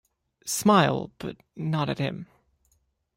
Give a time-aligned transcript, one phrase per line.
[0.47, 2.25] Smile but not at him.